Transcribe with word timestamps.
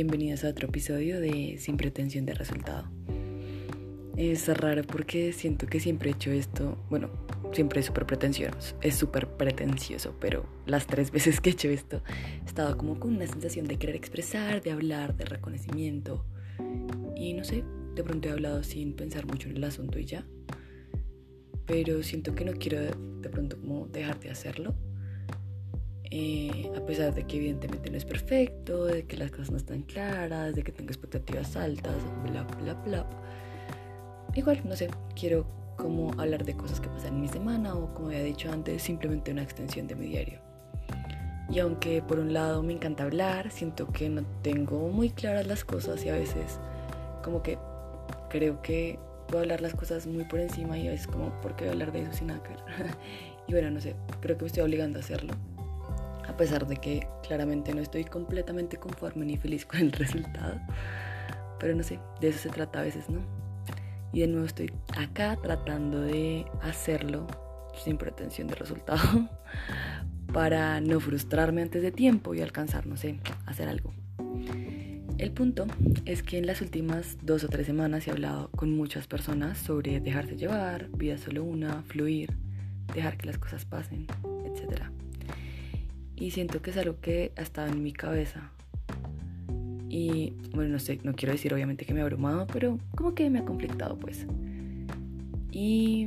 bienvenidos 0.00 0.44
a 0.44 0.48
otro 0.48 0.66
episodio 0.66 1.20
de 1.20 1.58
Sin 1.58 1.76
pretensión 1.76 2.24
de 2.24 2.32
resultado. 2.32 2.88
Es 4.16 4.48
raro 4.48 4.82
porque 4.82 5.34
siento 5.34 5.66
que 5.66 5.78
siempre 5.78 6.08
he 6.08 6.14
hecho 6.14 6.30
esto, 6.30 6.82
bueno, 6.88 7.10
siempre 7.52 7.80
es 7.80 7.86
súper 7.86 8.06
pretencioso, 8.06 8.78
es 8.80 8.94
súper 8.94 9.28
pretencioso, 9.28 10.16
pero 10.18 10.46
las 10.64 10.86
tres 10.86 11.10
veces 11.10 11.42
que 11.42 11.50
he 11.50 11.52
hecho 11.52 11.68
esto 11.68 12.02
he 12.42 12.46
estado 12.46 12.78
como 12.78 12.98
con 12.98 13.16
una 13.16 13.26
sensación 13.26 13.66
de 13.66 13.76
querer 13.76 13.94
expresar, 13.94 14.62
de 14.62 14.70
hablar, 14.70 15.18
de 15.18 15.26
reconocimiento. 15.26 16.24
Y 17.14 17.34
no 17.34 17.44
sé, 17.44 17.62
de 17.94 18.02
pronto 18.02 18.30
he 18.30 18.32
hablado 18.32 18.62
sin 18.62 18.94
pensar 18.94 19.26
mucho 19.26 19.50
en 19.50 19.58
el 19.58 19.64
asunto 19.64 19.98
y 19.98 20.06
ya, 20.06 20.26
pero 21.66 22.02
siento 22.02 22.34
que 22.34 22.46
no 22.46 22.52
quiero 22.54 22.80
de 22.80 23.28
pronto 23.28 23.60
como 23.60 23.86
dejar 23.88 24.18
de 24.18 24.30
hacerlo 24.30 24.74
eh, 26.10 26.70
a 26.76 26.80
pesar 26.84 27.14
de 27.14 27.24
que 27.24 27.36
evidentemente 27.36 27.88
no 27.88 27.96
es 27.96 28.04
perfecto, 28.04 28.86
de 28.86 29.04
que 29.04 29.16
las 29.16 29.30
cosas 29.30 29.52
no 29.52 29.56
están 29.56 29.82
claras, 29.82 30.54
de 30.54 30.64
que 30.64 30.72
tengo 30.72 30.90
expectativas 30.90 31.56
altas, 31.56 31.94
bla, 32.24 32.42
bla, 32.42 32.74
bla. 32.74 33.06
Igual, 34.34 34.60
no 34.64 34.74
sé, 34.74 34.88
quiero 35.14 35.46
como 35.76 36.12
hablar 36.20 36.44
de 36.44 36.56
cosas 36.56 36.80
que 36.80 36.88
pasan 36.88 37.14
en 37.14 37.20
mi 37.22 37.28
semana 37.28 37.74
o 37.74 37.94
como 37.94 38.08
había 38.08 38.24
dicho 38.24 38.50
antes, 38.50 38.82
simplemente 38.82 39.30
una 39.30 39.42
extensión 39.42 39.86
de 39.86 39.94
mi 39.94 40.06
diario. 40.06 40.40
Y 41.48 41.58
aunque 41.60 42.02
por 42.02 42.18
un 42.18 42.32
lado 42.32 42.62
me 42.62 42.72
encanta 42.72 43.04
hablar, 43.04 43.50
siento 43.50 43.88
que 43.92 44.08
no 44.08 44.24
tengo 44.42 44.88
muy 44.88 45.10
claras 45.10 45.46
las 45.46 45.64
cosas 45.64 46.04
y 46.04 46.08
a 46.08 46.14
veces 46.14 46.60
como 47.24 47.42
que 47.42 47.58
creo 48.28 48.62
que 48.62 48.98
voy 49.28 49.38
a 49.38 49.40
hablar 49.42 49.60
las 49.60 49.74
cosas 49.74 50.06
muy 50.06 50.24
por 50.24 50.40
encima 50.40 50.76
y 50.78 50.88
a 50.88 50.90
veces 50.90 51.06
como, 51.06 51.30
¿por 51.40 51.56
qué 51.56 51.64
voy 51.64 51.70
a 51.70 51.72
hablar 51.72 51.92
de 51.92 52.02
eso 52.02 52.12
sin 52.12 52.28
hacker? 52.28 52.56
y 53.48 53.52
bueno, 53.52 53.70
no 53.70 53.80
sé, 53.80 53.94
creo 54.20 54.36
que 54.36 54.44
me 54.44 54.46
estoy 54.48 54.62
obligando 54.62 54.98
a 54.98 55.02
hacerlo 55.02 55.34
a 56.30 56.36
pesar 56.36 56.66
de 56.66 56.76
que 56.76 57.06
claramente 57.26 57.74
no 57.74 57.80
estoy 57.80 58.04
completamente 58.04 58.76
conforme 58.76 59.26
ni 59.26 59.36
feliz 59.36 59.66
con 59.66 59.80
el 59.80 59.92
resultado. 59.92 60.60
Pero 61.58 61.74
no 61.74 61.82
sé, 61.82 61.98
de 62.20 62.28
eso 62.28 62.38
se 62.38 62.48
trata 62.48 62.80
a 62.80 62.82
veces, 62.82 63.10
¿no? 63.10 63.20
Y 64.12 64.20
de 64.20 64.28
nuevo 64.28 64.46
estoy 64.46 64.72
acá 64.96 65.36
tratando 65.36 66.00
de 66.00 66.46
hacerlo 66.62 67.26
sin 67.84 67.96
pretensión 67.96 68.48
de 68.48 68.54
resultado 68.54 69.28
para 70.32 70.80
no 70.80 70.98
frustrarme 71.00 71.62
antes 71.62 71.82
de 71.82 71.92
tiempo 71.92 72.34
y 72.34 72.40
alcanzar, 72.40 72.86
no 72.86 72.96
sé, 72.96 73.20
hacer 73.46 73.68
algo. 73.68 73.92
El 75.18 75.32
punto 75.32 75.66
es 76.06 76.22
que 76.22 76.38
en 76.38 76.46
las 76.46 76.62
últimas 76.62 77.18
dos 77.22 77.44
o 77.44 77.48
tres 77.48 77.66
semanas 77.66 78.08
he 78.08 78.10
hablado 78.10 78.50
con 78.52 78.74
muchas 78.74 79.06
personas 79.06 79.58
sobre 79.58 80.00
dejarse 80.00 80.36
llevar, 80.36 80.88
vida 80.96 81.18
solo 81.18 81.44
una, 81.44 81.82
fluir, 81.82 82.36
dejar 82.94 83.18
que 83.18 83.26
las 83.26 83.38
cosas 83.38 83.66
pasen, 83.66 84.06
etcétera 84.46 84.89
y 86.20 86.30
siento 86.30 86.60
que 86.60 86.70
es 86.70 86.76
algo 86.76 87.00
que 87.00 87.32
ha 87.36 87.40
estado 87.40 87.72
en 87.72 87.82
mi 87.82 87.92
cabeza. 87.92 88.52
Y 89.88 90.34
bueno, 90.54 90.74
no 90.74 90.78
sé, 90.78 91.00
no 91.02 91.14
quiero 91.14 91.32
decir 91.32 91.52
obviamente 91.52 91.84
que 91.84 91.94
me 91.94 92.00
ha 92.00 92.04
abrumado, 92.04 92.46
pero 92.46 92.78
como 92.94 93.14
que 93.14 93.28
me 93.30 93.40
ha 93.40 93.44
conflictado 93.44 93.96
pues. 93.98 94.26
Y 95.50 96.06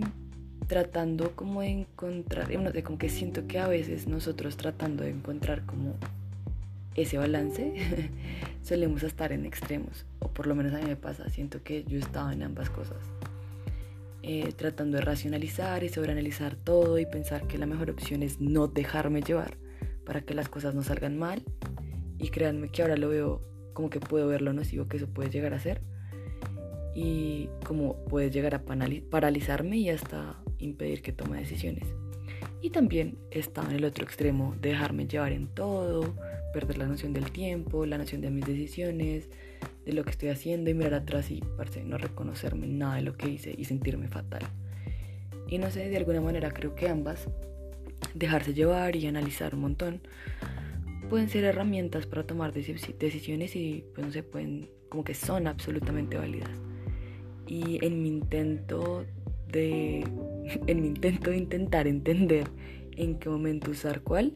tratando 0.67 1.35
como 1.35 1.61
de 1.61 1.69
encontrar, 1.69 2.49
no 2.57 2.71
sé, 2.71 2.83
como 2.83 2.97
que 2.97 3.09
siento 3.09 3.47
que 3.47 3.59
a 3.59 3.67
veces 3.67 4.07
nosotros 4.07 4.55
tratando 4.55 5.03
de 5.03 5.09
encontrar 5.09 5.65
como 5.65 5.95
ese 6.95 7.17
balance, 7.17 7.73
solemos 8.63 9.01
estar 9.01 9.33
en 9.33 9.47
extremos, 9.47 10.05
o 10.19 10.27
por 10.29 10.45
lo 10.45 10.53
menos 10.53 10.73
a 10.75 10.77
mí 10.77 10.85
me 10.85 10.95
pasa, 10.95 11.27
siento 11.29 11.63
que 11.63 11.83
yo 11.85 11.97
estaba 11.97 12.31
en 12.31 12.43
ambas 12.43 12.69
cosas. 12.69 12.97
Eh, 14.21 14.53
tratando 14.55 14.97
de 14.97 15.03
racionalizar 15.03 15.83
y 15.83 15.89
sobreanalizar 15.89 16.55
todo 16.55 16.97
y 16.97 17.05
pensar 17.05 17.45
que 17.45 17.57
la 17.57 17.65
mejor 17.65 17.89
opción 17.89 18.23
es 18.23 18.39
no 18.39 18.67
dejarme 18.67 19.21
llevar 19.21 19.57
para 20.05 20.21
que 20.21 20.33
las 20.33 20.49
cosas 20.49 20.75
no 20.75 20.83
salgan 20.83 21.17
mal. 21.17 21.43
Y 22.17 22.29
créanme 22.29 22.69
que 22.69 22.81
ahora 22.81 22.97
lo 22.97 23.09
veo 23.09 23.41
como 23.73 23.89
que 23.89 23.99
puedo 23.99 24.27
ver 24.27 24.41
lo 24.41 24.53
nocivo 24.53 24.87
que 24.87 24.97
eso 24.97 25.07
puede 25.07 25.29
llegar 25.29 25.53
a 25.53 25.59
ser. 25.59 25.81
Y 26.95 27.49
como 27.65 28.05
puede 28.05 28.29
llegar 28.29 28.55
a 28.55 28.63
paralizarme 29.09 29.77
y 29.77 29.89
hasta 29.89 30.37
impedir 30.59 31.01
que 31.01 31.11
tome 31.11 31.39
decisiones. 31.39 31.87
Y 32.61 32.69
también 32.69 33.17
está 33.31 33.61
en 33.63 33.75
el 33.75 33.85
otro 33.85 34.05
extremo, 34.05 34.55
dejarme 34.61 35.07
llevar 35.07 35.33
en 35.33 35.47
todo, 35.47 36.15
perder 36.53 36.77
la 36.77 36.85
noción 36.85 37.11
del 37.11 37.31
tiempo, 37.31 37.85
la 37.85 37.97
noción 37.97 38.21
de 38.21 38.29
mis 38.29 38.45
decisiones, 38.45 39.29
de 39.85 39.93
lo 39.93 40.03
que 40.03 40.11
estoy 40.11 40.29
haciendo 40.29 40.69
y 40.69 40.73
mirar 40.73 40.93
atrás 40.93 41.29
y 41.29 41.41
parece 41.57 41.83
no 41.83 41.97
reconocerme 41.97 42.67
nada 42.67 42.95
de 42.95 43.01
lo 43.01 43.17
que 43.17 43.29
hice 43.29 43.53
y 43.57 43.65
sentirme 43.65 44.07
fatal. 44.07 44.43
Y 45.47 45.57
no 45.57 45.69
sé, 45.71 45.89
de 45.89 45.97
alguna 45.97 46.21
manera 46.21 46.51
creo 46.51 46.73
que 46.73 46.87
ambas 46.87 47.27
dejarse 48.13 48.53
llevar 48.53 48.95
y 48.95 49.07
analizar 49.07 49.55
un 49.55 49.61
montón, 49.61 50.01
pueden 51.09 51.29
ser 51.29 51.43
herramientas 51.43 52.05
para 52.05 52.23
tomar 52.23 52.53
decisiones 52.53 53.55
y 53.55 53.83
pues 53.93 54.07
no 54.07 54.11
se 54.13 54.23
pueden, 54.23 54.69
como 54.89 55.03
que 55.03 55.13
son 55.13 55.47
absolutamente 55.47 56.17
válidas. 56.17 56.49
Y 57.47 57.83
en 57.85 58.01
mi 58.01 58.09
intento 58.09 59.05
de, 59.51 59.99
en 60.67 60.81
mi 60.81 60.87
intento 60.87 61.31
de 61.31 61.37
intentar 61.37 61.87
entender 61.87 62.47
en 62.95 63.19
qué 63.19 63.29
momento 63.29 63.71
usar 63.71 64.01
cuál, 64.01 64.33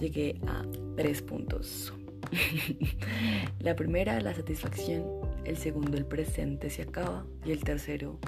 llegué 0.00 0.36
a 0.46 0.64
tres 0.96 1.22
puntos. 1.22 1.92
la 3.60 3.76
primera, 3.76 4.20
la 4.20 4.34
satisfacción. 4.34 5.04
El 5.44 5.56
segundo, 5.56 5.96
el 5.96 6.06
presente 6.06 6.70
se 6.70 6.82
acaba. 6.82 7.26
Y 7.44 7.52
el 7.52 7.62
tercero, 7.62 8.18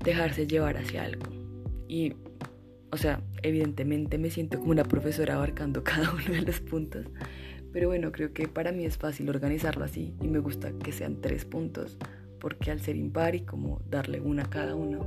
dejarse 0.00 0.46
llevar 0.46 0.76
hacia 0.76 1.04
algo. 1.04 1.26
Y 1.88 2.14
o 2.92 2.96
sea, 2.98 3.22
evidentemente 3.42 4.18
me 4.18 4.30
siento 4.30 4.60
como 4.60 4.70
una 4.70 4.84
profesora 4.84 5.34
abarcando 5.34 5.82
cada 5.84 6.12
uno 6.12 6.34
de 6.34 6.42
los 6.42 6.60
puntos, 6.60 7.06
pero 7.72 7.88
bueno, 7.88 8.12
creo 8.12 8.32
que 8.32 8.46
para 8.48 8.70
mí 8.70 8.84
es 8.84 8.98
fácil 8.98 9.30
organizarlo 9.30 9.84
así 9.84 10.14
y 10.20 10.28
me 10.28 10.38
gusta 10.38 10.72
que 10.72 10.92
sean 10.92 11.20
tres 11.20 11.46
puntos, 11.46 11.98
porque 12.38 12.70
al 12.70 12.80
ser 12.80 12.96
impar 12.96 13.34
y 13.34 13.40
como 13.40 13.80
darle 13.88 14.20
una 14.20 14.42
a 14.42 14.50
cada 14.50 14.74
uno, 14.74 15.06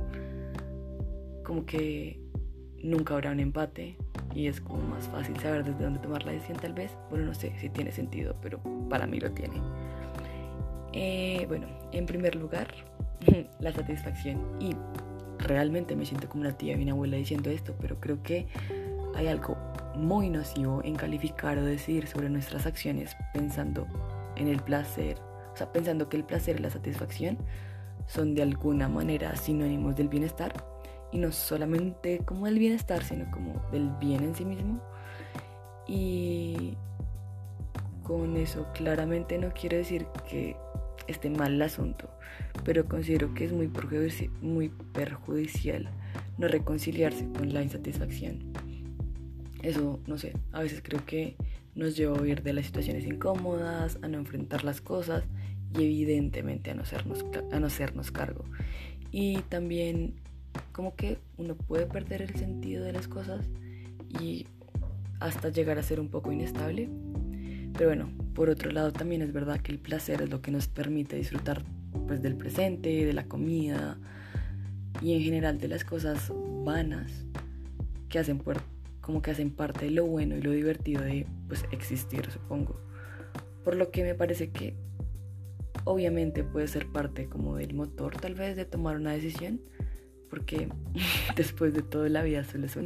como 1.44 1.64
que 1.64 2.20
nunca 2.82 3.14
habrá 3.14 3.30
un 3.30 3.38
empate 3.38 3.96
y 4.34 4.48
es 4.48 4.60
como 4.60 4.82
más 4.82 5.08
fácil 5.08 5.38
saber 5.38 5.64
desde 5.64 5.84
dónde 5.84 6.00
tomar 6.00 6.24
la 6.24 6.32
decisión 6.32 6.58
tal 6.58 6.74
vez. 6.74 6.90
Bueno, 7.08 7.26
no 7.26 7.34
sé 7.34 7.52
si 7.60 7.68
tiene 7.68 7.92
sentido, 7.92 8.36
pero 8.42 8.60
para 8.88 9.06
mí 9.06 9.20
lo 9.20 9.30
tiene. 9.30 9.62
Eh, 10.92 11.44
bueno, 11.46 11.68
en 11.92 12.04
primer 12.04 12.34
lugar, 12.34 12.68
la 13.60 13.72
satisfacción 13.72 14.40
y 14.60 14.74
realmente 15.38 15.96
me 15.96 16.06
siento 16.06 16.28
como 16.28 16.42
una 16.42 16.56
tía 16.56 16.76
y 16.76 16.82
una 16.82 16.92
abuela 16.92 17.16
diciendo 17.16 17.50
esto, 17.50 17.74
pero 17.80 18.00
creo 18.00 18.22
que 18.22 18.46
hay 19.14 19.28
algo 19.28 19.56
muy 19.94 20.28
nocivo 20.28 20.82
en 20.84 20.94
calificar 20.94 21.58
o 21.58 21.64
decidir 21.64 22.06
sobre 22.06 22.28
nuestras 22.28 22.66
acciones 22.66 23.16
pensando 23.32 23.86
en 24.36 24.48
el 24.48 24.60
placer, 24.60 25.18
o 25.52 25.56
sea, 25.56 25.72
pensando 25.72 26.08
que 26.08 26.18
el 26.18 26.24
placer 26.24 26.56
y 26.58 26.62
la 26.62 26.70
satisfacción 26.70 27.38
son 28.06 28.34
de 28.34 28.42
alguna 28.42 28.88
manera 28.88 29.34
sinónimos 29.36 29.96
del 29.96 30.08
bienestar 30.08 30.52
y 31.12 31.18
no 31.18 31.32
solamente 31.32 32.20
como 32.24 32.46
del 32.46 32.58
bienestar, 32.58 33.02
sino 33.02 33.30
como 33.30 33.60
del 33.72 33.90
bien 34.00 34.22
en 34.22 34.34
sí 34.34 34.44
mismo. 34.44 34.80
Y 35.86 36.76
con 38.02 38.36
eso 38.36 38.66
claramente 38.74 39.38
no 39.38 39.52
quiero 39.52 39.76
decir 39.76 40.06
que 40.28 40.56
esté 41.08 41.30
mal 41.30 41.60
asunto, 41.62 42.10
pero 42.64 42.86
considero 42.86 43.34
que 43.34 43.44
es 43.44 43.52
muy, 43.52 43.68
perjudicial 44.92 45.88
no 46.38 46.48
reconciliarse 46.48 47.26
con 47.32 47.52
la 47.52 47.62
insatisfacción. 47.62 48.52
Eso, 49.62 50.00
no 50.06 50.18
sé, 50.18 50.34
a 50.52 50.60
veces 50.60 50.82
creo 50.82 51.04
que 51.04 51.36
nos 51.74 51.96
lleva 51.96 52.16
a 52.16 52.20
huir 52.20 52.42
de 52.42 52.52
las 52.52 52.66
situaciones 52.66 53.04
incómodas, 53.04 53.98
a 54.02 54.08
no 54.08 54.18
enfrentar 54.18 54.64
las 54.64 54.80
cosas 54.80 55.24
y 55.76 55.84
evidentemente 55.84 56.70
a 56.70 56.74
no 56.74 56.82
hacernos, 56.82 57.24
a 57.52 57.60
no 57.60 57.66
hacernos 57.66 58.10
cargo. 58.10 58.44
Y 59.10 59.38
también 59.48 60.14
como 60.72 60.94
que 60.94 61.18
uno 61.36 61.54
puede 61.54 61.86
perder 61.86 62.22
el 62.22 62.34
sentido 62.34 62.84
de 62.84 62.92
las 62.92 63.08
cosas 63.08 63.46
y 64.20 64.46
hasta 65.20 65.48
llegar 65.48 65.78
a 65.78 65.82
ser 65.82 66.00
un 66.00 66.08
poco 66.08 66.32
inestable. 66.32 66.88
Pero 67.76 67.90
bueno, 67.90 68.08
por 68.34 68.48
otro 68.48 68.70
lado 68.70 68.92
también 68.92 69.20
es 69.20 69.32
verdad 69.32 69.60
que 69.60 69.70
el 69.70 69.78
placer 69.78 70.22
es 70.22 70.30
lo 70.30 70.40
que 70.40 70.50
nos 70.50 70.66
permite 70.66 71.16
disfrutar 71.16 71.62
pues 72.06 72.22
del 72.22 72.34
presente, 72.34 73.04
de 73.04 73.12
la 73.12 73.24
comida 73.24 73.98
y 75.02 75.14
en 75.14 75.20
general 75.20 75.58
de 75.58 75.68
las 75.68 75.84
cosas 75.84 76.32
vanas 76.64 77.26
que 78.08 78.18
hacen 78.18 78.42
como 79.02 79.20
que 79.20 79.30
hacen 79.30 79.50
parte 79.50 79.86
de 79.86 79.90
lo 79.90 80.06
bueno 80.06 80.36
y 80.36 80.42
lo 80.42 80.52
divertido 80.52 81.02
de 81.02 81.26
pues 81.48 81.64
existir, 81.70 82.30
supongo. 82.30 82.80
Por 83.62 83.76
lo 83.76 83.90
que 83.90 84.02
me 84.04 84.14
parece 84.14 84.50
que 84.50 84.74
obviamente 85.84 86.44
puede 86.44 86.68
ser 86.68 86.86
parte 86.86 87.26
como 87.26 87.56
del 87.56 87.74
motor 87.74 88.16
tal 88.16 88.34
vez 88.34 88.56
de 88.56 88.64
tomar 88.64 88.96
una 88.96 89.12
decisión, 89.12 89.60
porque 90.30 90.68
después 91.36 91.74
de 91.74 91.82
todo 91.82 92.08
la 92.08 92.22
vida 92.22 92.42
solo 92.44 92.66
es. 92.66 92.76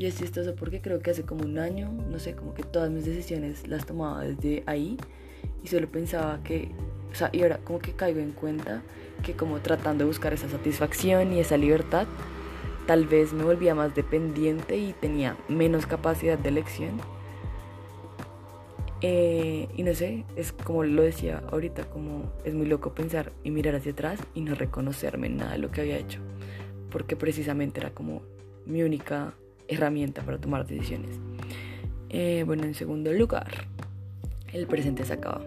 Y 0.00 0.06
es 0.06 0.16
chistoso 0.16 0.54
porque 0.54 0.80
creo 0.80 1.00
que 1.00 1.10
hace 1.10 1.24
como 1.24 1.44
un 1.44 1.58
año, 1.58 1.92
no 2.10 2.18
sé, 2.18 2.32
como 2.32 2.54
que 2.54 2.62
todas 2.62 2.90
mis 2.90 3.04
decisiones 3.04 3.68
las 3.68 3.84
tomaba 3.84 4.22
desde 4.22 4.62
ahí 4.64 4.96
y 5.62 5.68
solo 5.68 5.92
pensaba 5.92 6.42
que 6.42 6.70
o 7.12 7.14
sea, 7.14 7.28
y 7.34 7.42
ahora 7.42 7.58
como 7.58 7.80
que 7.80 7.92
caigo 7.92 8.18
en 8.18 8.32
cuenta 8.32 8.80
que 9.22 9.34
como 9.34 9.60
tratando 9.60 10.04
de 10.04 10.08
buscar 10.08 10.32
esa 10.32 10.48
satisfacción 10.48 11.34
y 11.34 11.40
esa 11.40 11.58
libertad, 11.58 12.06
tal 12.86 13.06
vez 13.06 13.34
me 13.34 13.44
volvía 13.44 13.74
más 13.74 13.94
dependiente 13.94 14.78
y 14.78 14.94
tenía 14.94 15.36
menos 15.48 15.84
capacidad 15.84 16.38
de 16.38 16.48
elección. 16.48 16.98
Eh, 19.02 19.68
y 19.76 19.82
no 19.82 19.92
sé, 19.92 20.24
es 20.34 20.52
como 20.52 20.82
lo 20.82 21.02
decía 21.02 21.42
ahorita, 21.52 21.90
como 21.90 22.32
es 22.44 22.54
muy 22.54 22.64
loco 22.64 22.94
pensar 22.94 23.32
y 23.44 23.50
mirar 23.50 23.74
hacia 23.74 23.92
atrás 23.92 24.18
y 24.32 24.40
no 24.40 24.54
reconocerme 24.54 25.26
en 25.26 25.36
nada 25.36 25.52
de 25.52 25.58
lo 25.58 25.70
que 25.70 25.82
había 25.82 25.98
hecho, 25.98 26.20
porque 26.90 27.16
precisamente 27.16 27.80
era 27.80 27.90
como 27.90 28.22
mi 28.64 28.82
única 28.82 29.34
herramienta 29.70 30.22
para 30.22 30.38
tomar 30.38 30.66
decisiones. 30.66 31.18
Eh, 32.10 32.42
bueno, 32.44 32.64
en 32.64 32.74
segundo 32.74 33.12
lugar, 33.12 33.66
el 34.52 34.66
presente 34.66 35.04
se 35.04 35.12
acaba. 35.12 35.42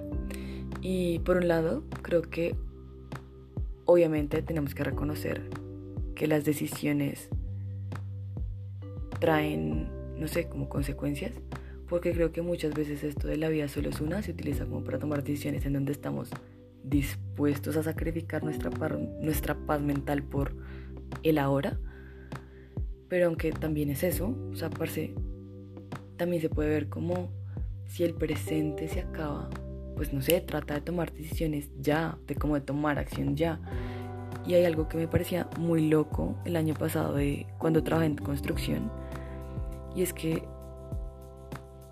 Y 0.81 1.19
por 1.19 1.37
un 1.37 1.47
lado, 1.47 1.83
creo 2.01 2.21
que 2.21 2.55
obviamente 3.85 4.41
tenemos 4.41 4.73
que 4.73 4.83
reconocer 4.83 5.41
que 6.15 6.27
las 6.27 6.45
decisiones 6.45 7.29
traen, 9.19 9.87
no 10.17 10.27
sé, 10.27 10.47
como 10.47 10.69
consecuencias, 10.69 11.33
porque 11.87 12.13
creo 12.13 12.31
que 12.31 12.41
muchas 12.41 12.73
veces 12.73 13.03
esto 13.03 13.27
de 13.27 13.37
la 13.37 13.49
vida 13.49 13.67
solo 13.67 13.89
es 13.89 14.01
una, 14.01 14.21
se 14.21 14.31
utiliza 14.31 14.65
como 14.65 14.83
para 14.83 14.99
tomar 14.99 15.23
decisiones 15.23 15.65
en 15.65 15.73
donde 15.73 15.91
estamos 15.91 16.29
dispuestos 16.83 17.77
a 17.77 17.83
sacrificar 17.83 18.43
nuestra, 18.43 18.69
nuestra 19.21 19.55
paz 19.55 19.81
mental 19.81 20.23
por 20.23 20.55
el 21.23 21.37
ahora, 21.37 21.77
pero 23.13 23.27
aunque 23.27 23.51
también 23.51 23.91
es 23.91 24.01
eso, 24.01 24.35
o 24.51 24.55
sea, 24.55 24.71
parce, 24.71 25.13
también 26.17 26.41
se 26.41 26.49
puede 26.49 26.69
ver 26.69 26.89
como 26.89 27.29
si 27.85 28.03
el 28.03 28.15
presente 28.15 28.87
se 28.87 29.01
acaba 29.01 29.51
pues 29.95 30.11
no 30.11 30.19
sé, 30.23 30.41
trata 30.41 30.73
de 30.73 30.81
tomar 30.81 31.13
decisiones 31.13 31.69
ya, 31.79 32.17
de 32.25 32.33
cómo 32.33 32.55
de 32.55 32.61
tomar 32.61 32.97
acción 32.97 33.35
ya. 33.35 33.59
Y 34.47 34.55
hay 34.55 34.65
algo 34.65 34.87
que 34.87 34.97
me 34.97 35.07
parecía 35.07 35.47
muy 35.59 35.89
loco 35.89 36.35
el 36.43 36.55
año 36.55 36.73
pasado 36.73 37.13
de 37.13 37.45
cuando 37.59 37.83
trabajé 37.83 38.07
en 38.07 38.15
construcción. 38.15 38.91
Y 39.95 40.01
es 40.01 40.11
que 40.11 40.43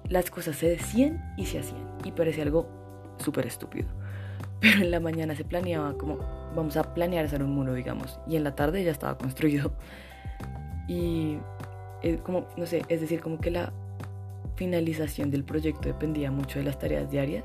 las 0.10 0.32
cosas 0.32 0.56
se 0.56 0.70
decían 0.70 1.36
y 1.38 1.46
se 1.46 1.60
hacían. 1.60 1.88
Y 2.04 2.14
parecía 2.14 2.42
algo 2.42 2.68
súper 3.18 3.46
estúpido. 3.46 3.88
Pero 4.60 4.82
en 4.82 4.90
la 4.90 5.00
mañana 5.00 5.36
se 5.36 5.46
planeaba 5.46 5.96
como, 6.00 6.18
vamos 6.56 6.78
a 6.78 6.96
planear 6.96 7.26
hacer 7.26 7.44
un 7.44 7.52
muro, 7.52 7.76
digamos. 7.76 8.20
Y 8.28 8.38
en 8.38 8.44
la 8.44 8.56
tarde 8.56 8.84
ya 8.84 8.90
estaba 8.90 9.20
construido. 9.20 9.74
Y 10.88 11.38
es 12.02 12.20
como, 12.22 12.48
no 12.58 12.66
sé, 12.66 12.84
es 12.88 13.02
decir, 13.02 13.22
como 13.22 13.40
que 13.40 13.52
la 13.52 13.74
finalización 14.56 15.32
del 15.32 15.44
proyecto 15.44 15.88
dependía 15.88 16.32
mucho 16.32 16.60
de 16.60 16.66
las 16.66 16.80
tareas 16.80 17.10
diarias 17.10 17.44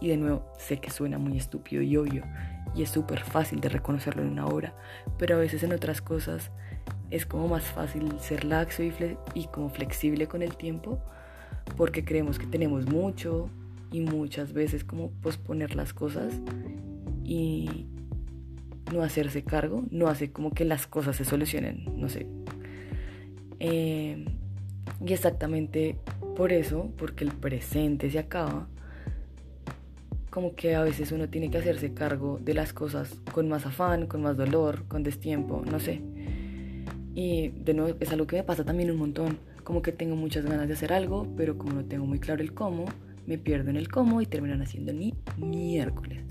y 0.00 0.08
de 0.08 0.16
nuevo, 0.16 0.44
sé 0.58 0.78
que 0.78 0.90
suena 0.90 1.18
muy 1.18 1.36
estúpido 1.36 1.82
y 1.82 1.96
obvio, 1.96 2.24
y 2.74 2.82
es 2.82 2.90
súper 2.90 3.20
fácil 3.20 3.60
de 3.60 3.68
reconocerlo 3.68 4.22
en 4.22 4.28
una 4.28 4.46
hora, 4.46 4.74
pero 5.18 5.36
a 5.36 5.38
veces 5.38 5.62
en 5.62 5.72
otras 5.72 6.00
cosas 6.00 6.50
es 7.10 7.26
como 7.26 7.48
más 7.48 7.64
fácil 7.64 8.12
ser 8.20 8.44
laxo 8.44 8.82
y, 8.82 8.92
y 9.34 9.46
como 9.46 9.70
flexible 9.70 10.28
con 10.28 10.42
el 10.42 10.56
tiempo, 10.56 10.98
porque 11.76 12.04
creemos 12.04 12.38
que 12.38 12.46
tenemos 12.46 12.86
mucho 12.86 13.48
y 13.90 14.00
muchas 14.00 14.52
veces 14.52 14.84
como 14.84 15.10
posponer 15.10 15.74
las 15.74 15.94
cosas 15.94 16.34
y 17.24 17.86
no 18.92 19.02
hacerse 19.02 19.42
cargo, 19.42 19.84
no 19.90 20.08
hace 20.08 20.32
como 20.32 20.52
que 20.52 20.64
las 20.64 20.86
cosas 20.86 21.16
se 21.16 21.24
solucionen, 21.24 21.84
no 21.96 22.08
sé. 22.08 22.26
Eh, 23.60 24.24
y 25.04 25.12
exactamente 25.12 25.96
por 26.36 26.52
eso, 26.52 26.90
porque 26.96 27.24
el 27.24 27.32
presente 27.32 28.10
se 28.10 28.18
acaba, 28.18 28.68
como 30.30 30.54
que 30.54 30.74
a 30.74 30.82
veces 30.82 31.12
uno 31.12 31.28
tiene 31.28 31.50
que 31.50 31.58
hacerse 31.58 31.94
cargo 31.94 32.38
de 32.40 32.54
las 32.54 32.72
cosas 32.72 33.20
con 33.32 33.48
más 33.48 33.66
afán, 33.66 34.06
con 34.06 34.22
más 34.22 34.36
dolor, 34.36 34.84
con 34.86 35.02
destiempo, 35.02 35.62
no 35.68 35.80
sé. 35.80 36.00
Y 37.14 37.48
de 37.48 37.74
nuevo 37.74 37.96
es 37.98 38.12
algo 38.12 38.26
que 38.26 38.36
me 38.36 38.44
pasa 38.44 38.64
también 38.64 38.90
un 38.90 38.98
montón, 38.98 39.38
como 39.64 39.82
que 39.82 39.92
tengo 39.92 40.14
muchas 40.14 40.44
ganas 40.44 40.68
de 40.68 40.74
hacer 40.74 40.92
algo, 40.92 41.26
pero 41.36 41.58
como 41.58 41.72
no 41.72 41.84
tengo 41.84 42.06
muy 42.06 42.20
claro 42.20 42.42
el 42.42 42.54
cómo, 42.54 42.84
me 43.26 43.38
pierdo 43.38 43.70
en 43.70 43.76
el 43.76 43.88
cómo 43.88 44.20
y 44.22 44.26
terminan 44.26 44.62
haciendo 44.62 44.92
mi 44.92 45.14
miércoles. 45.36 46.22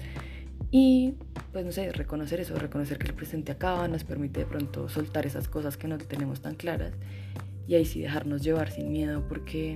Y 0.80 1.16
pues 1.54 1.66
no 1.66 1.72
sé, 1.72 1.92
reconocer 1.92 2.40
eso, 2.40 2.54
reconocer 2.54 3.00
que 3.00 3.08
el 3.08 3.16
presente 3.16 3.52
acaba, 3.52 3.88
nos 3.88 4.04
permite 4.04 4.42
de 4.42 4.46
pronto 4.46 4.88
soltar 4.90 5.26
esas 5.26 5.48
cosas 5.48 5.76
que 5.76 5.88
no 5.88 5.98
tenemos 5.98 6.42
tan 6.42 6.54
claras 6.54 6.94
y 7.68 7.74
ahí 7.74 7.84
sí 7.84 8.00
dejarnos 8.00 8.44
llevar 8.44 8.70
sin 8.70 8.92
miedo 8.92 9.28
porque 9.28 9.76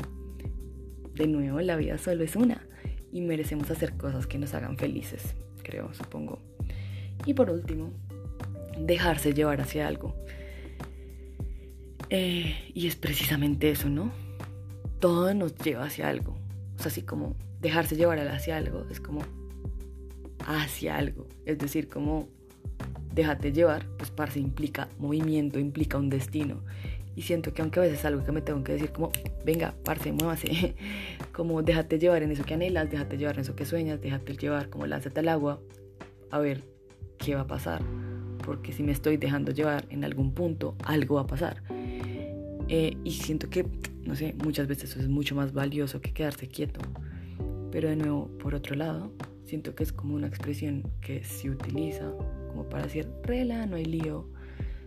de 1.15 1.25
nuevo 1.25 1.59
la 1.61 1.75
vida 1.75 1.97
solo 1.97 2.23
es 2.23 2.35
una 2.35 2.67
y 3.11 3.21
merecemos 3.21 3.71
hacer 3.71 3.93
cosas 3.93 4.27
que 4.27 4.37
nos 4.37 4.53
hagan 4.53 4.77
felices, 4.77 5.23
creo, 5.63 5.91
supongo. 5.95 6.37
Y 7.25 7.33
por 7.33 7.49
último, 7.49 7.89
dejarse 8.77 9.33
llevar 9.33 9.59
hacia 9.59 9.87
algo. 9.87 10.15
Eh, 12.11 12.71
y 12.75 12.85
es 12.85 12.95
precisamente 12.95 13.71
eso, 13.71 13.89
¿no? 13.89 14.11
Todo 14.99 15.33
nos 15.33 15.57
lleva 15.57 15.85
hacia 15.85 16.09
algo. 16.09 16.37
O 16.75 16.77
sea, 16.77 16.91
así 16.91 17.01
como 17.01 17.35
dejarse 17.59 17.95
llevar 17.95 18.19
hacia 18.19 18.55
algo 18.55 18.85
es 18.91 18.99
como 18.99 19.40
hacia 20.45 20.97
algo. 20.97 21.27
Es 21.45 21.57
decir, 21.57 21.87
como 21.89 22.27
déjate 23.13 23.51
llevar, 23.51 23.85
pues 23.97 24.11
parce 24.11 24.39
implica 24.39 24.87
movimiento, 24.99 25.59
implica 25.59 25.97
un 25.97 26.09
destino. 26.09 26.61
Y 27.15 27.23
siento 27.23 27.53
que 27.53 27.61
aunque 27.61 27.79
a 27.79 27.83
veces 27.83 27.99
es 27.99 28.05
algo 28.05 28.23
que 28.23 28.31
me 28.31 28.41
tengo 28.41 28.63
que 28.63 28.73
decir 28.73 28.91
como, 28.91 29.11
venga, 29.45 29.73
parce, 29.83 30.11
muévase, 30.11 30.75
como 31.33 31.61
déjate 31.61 31.99
llevar 31.99 32.23
en 32.23 32.31
eso 32.31 32.43
que 32.43 32.53
anhelas, 32.53 32.89
déjate 32.89 33.17
llevar 33.17 33.35
en 33.35 33.41
eso 33.41 33.55
que 33.55 33.65
sueñas, 33.65 34.01
déjate 34.01 34.37
llevar, 34.37 34.69
como 34.69 34.87
lánzate 34.87 35.19
al 35.19 35.27
agua, 35.27 35.59
a 36.29 36.39
ver 36.39 36.63
qué 37.17 37.35
va 37.35 37.41
a 37.41 37.47
pasar. 37.47 37.81
Porque 38.45 38.71
si 38.71 38.81
me 38.81 38.91
estoy 38.91 39.17
dejando 39.17 39.51
llevar 39.51 39.85
en 39.89 40.03
algún 40.03 40.33
punto, 40.33 40.75
algo 40.85 41.15
va 41.15 41.21
a 41.21 41.27
pasar. 41.27 41.61
Eh, 42.69 42.97
y 43.03 43.11
siento 43.11 43.49
que, 43.49 43.65
no 44.05 44.15
sé, 44.15 44.33
muchas 44.41 44.67
veces 44.67 44.91
eso 44.91 45.01
es 45.01 45.09
mucho 45.09 45.35
más 45.35 45.51
valioso 45.51 45.99
que 45.99 46.13
quedarse 46.13 46.47
quieto. 46.47 46.79
Pero 47.71 47.89
de 47.89 47.97
nuevo, 47.97 48.29
por 48.39 48.55
otro 48.55 48.75
lado, 48.75 49.11
siento 49.51 49.75
que 49.75 49.83
es 49.83 49.91
como 49.91 50.15
una 50.15 50.27
expresión 50.27 50.81
que 51.01 51.25
se 51.25 51.49
utiliza 51.49 52.13
como 52.47 52.69
para 52.69 52.83
decir, 52.83 53.09
rela, 53.23 53.65
no 53.65 53.75
hay 53.75 53.83
lío. 53.83 54.29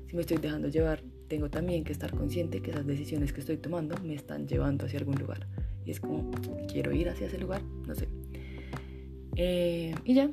Si 0.06 0.16
me 0.16 0.22
estoy 0.22 0.38
dejando 0.38 0.68
llevar, 0.68 1.02
tengo 1.28 1.50
también 1.50 1.84
que 1.84 1.92
estar 1.92 2.10
consciente 2.10 2.62
que 2.62 2.70
esas 2.70 2.86
decisiones 2.86 3.34
que 3.34 3.40
estoy 3.40 3.58
tomando 3.58 3.94
me 4.02 4.14
están 4.14 4.48
llevando 4.48 4.86
hacia 4.86 5.00
algún 5.00 5.16
lugar. 5.16 5.46
Y 5.84 5.90
es 5.90 6.00
como, 6.00 6.30
quiero 6.66 6.92
ir 6.92 7.10
hacia 7.10 7.26
ese 7.26 7.36
lugar, 7.36 7.62
no 7.86 7.94
sé. 7.94 8.08
Eh, 9.36 9.94
y 10.02 10.14
ya, 10.14 10.30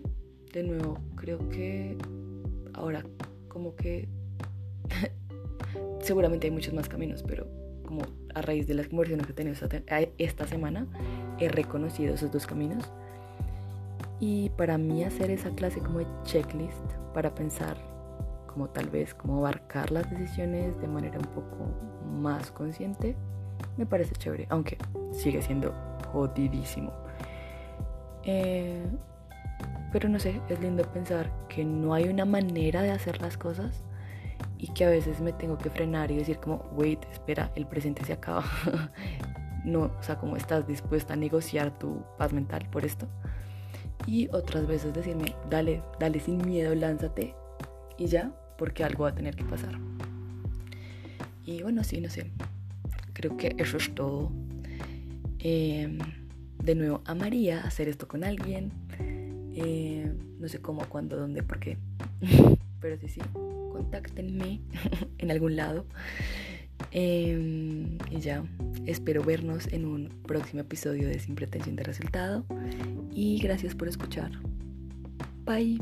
de 0.53 0.63
nuevo, 0.63 0.97
creo 1.17 1.49
que 1.49 1.97
ahora 2.71 3.03
como 3.49 3.75
que 3.75 4.07
seguramente 5.99 6.47
hay 6.47 6.51
muchos 6.51 6.73
más 6.73 6.87
caminos, 6.87 7.21
pero 7.27 7.49
como 7.83 8.03
a 8.33 8.41
raíz 8.41 8.65
de 8.65 8.75
las 8.75 8.87
conversaciones 8.87 9.25
que 9.25 9.33
he 9.33 9.35
tenido 9.35 9.57
esta 10.17 10.47
semana, 10.47 10.87
he 11.37 11.49
reconocido 11.49 12.13
esos 12.13 12.31
dos 12.31 12.47
caminos. 12.47 12.89
Y 14.21 14.49
para 14.51 14.77
mí 14.77 15.03
hacer 15.03 15.31
esa 15.31 15.49
clase 15.49 15.81
como 15.81 15.99
de 15.99 16.07
checklist 16.23 16.93
para 17.13 17.35
pensar 17.35 17.75
como 18.45 18.69
tal 18.69 18.89
vez 18.89 19.13
como 19.13 19.39
abarcar 19.39 19.91
las 19.91 20.09
decisiones 20.09 20.79
de 20.79 20.87
manera 20.87 21.17
un 21.17 21.25
poco 21.25 21.71
más 22.05 22.51
consciente, 22.51 23.15
me 23.77 23.85
parece 23.85 24.13
chévere, 24.15 24.45
aunque 24.49 24.77
sigue 25.11 25.41
siendo 25.41 25.73
jodidísimo. 26.11 26.93
Eh, 28.23 28.85
pero 29.91 30.07
no 30.07 30.19
sé, 30.19 30.39
es 30.49 30.59
lindo 30.61 30.83
pensar 30.83 31.31
que 31.49 31.65
no 31.65 31.93
hay 31.93 32.07
una 32.07 32.25
manera 32.25 32.81
de 32.81 32.91
hacer 32.91 33.21
las 33.21 33.37
cosas 33.37 33.83
y 34.57 34.67
que 34.67 34.85
a 34.85 34.89
veces 34.89 35.19
me 35.19 35.33
tengo 35.33 35.57
que 35.57 35.69
frenar 35.69 36.11
y 36.11 36.17
decir 36.17 36.37
como, 36.37 36.57
wait, 36.73 37.03
espera, 37.11 37.51
el 37.55 37.65
presente 37.65 38.05
se 38.05 38.13
acaba. 38.13 38.43
no, 39.65 39.91
o 39.99 40.03
sea, 40.03 40.17
como 40.17 40.37
estás 40.37 40.67
dispuesta 40.67 41.13
a 41.13 41.17
negociar 41.17 41.77
tu 41.77 42.03
paz 42.17 42.31
mental 42.31 42.67
por 42.71 42.85
esto. 42.85 43.07
Y 44.07 44.27
otras 44.31 44.67
veces 44.67 44.93
decirme, 44.93 45.35
dale, 45.49 45.83
dale 45.99 46.19
sin 46.19 46.45
miedo, 46.45 46.73
lánzate 46.75 47.35
y 47.97 48.07
ya, 48.07 48.31
porque 48.57 48.83
algo 48.83 49.03
va 49.03 49.09
a 49.09 49.15
tener 49.15 49.35
que 49.35 49.43
pasar. 49.43 49.77
Y 51.45 51.61
bueno, 51.63 51.83
sí, 51.83 52.01
no 52.01 52.09
sé. 52.09 52.31
Creo 53.13 53.37
que 53.37 53.55
eso 53.57 53.77
es 53.77 53.93
todo. 53.93 54.31
Em, 55.39 55.99
de 56.63 56.75
nuevo, 56.75 57.01
amaría 57.05 57.61
hacer 57.61 57.87
esto 57.87 58.07
con 58.07 58.23
alguien. 58.23 58.71
Em, 59.55 60.17
no 60.39 60.47
sé 60.47 60.59
cómo, 60.59 60.87
cuándo, 60.87 61.17
dónde, 61.17 61.43
por 61.43 61.59
qué. 61.59 61.77
Pero 62.79 62.97
sí, 62.97 63.07
sí, 63.09 63.21
contáctenme 63.71 64.61
en 65.17 65.31
algún 65.31 65.55
lado. 65.55 65.85
Em, 66.91 67.97
y 68.09 68.19
ya, 68.19 68.43
espero 68.85 69.23
vernos 69.23 69.67
en 69.71 69.85
un 69.85 70.09
próximo 70.23 70.61
episodio 70.61 71.07
de 71.07 71.19
Sin 71.19 71.35
Pretensión 71.35 71.75
de 71.75 71.83
Resultado. 71.83 72.45
Y 73.13 73.39
gracias 73.39 73.75
por 73.75 73.87
escuchar. 73.87 74.31
Bye. 75.45 75.79